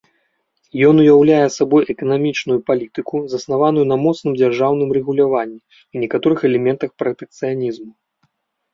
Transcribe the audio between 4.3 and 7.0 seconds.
дзяржаўным рэгуляванні і некаторых элементах